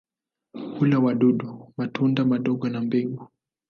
Hula 0.77 0.99
wadudu, 0.99 1.73
matunda 1.77 2.25
madogo 2.25 2.69
na 2.69 2.81
mbegu. 2.81 3.27